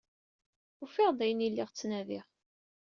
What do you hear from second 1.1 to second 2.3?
ayen ay lliɣ ttnadiɣ.